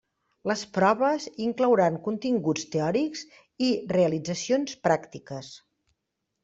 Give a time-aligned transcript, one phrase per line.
[0.51, 3.23] Les proves inclouran continguts teòrics
[3.69, 5.55] i realitzacions pràctiques.